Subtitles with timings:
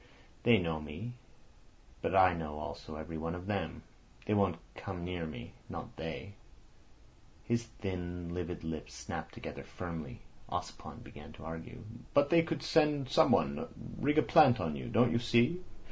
[0.41, 1.13] "They know me,
[2.01, 3.83] but I know also every one of them.
[4.25, 6.33] They won't come near me—not they."
[7.43, 10.21] His thin livid lips snapped together firmly.
[10.49, 11.83] Ossipon began to argue.
[12.15, 14.87] "But they could send someone—rig a plant on you.
[14.89, 15.61] Don't you see?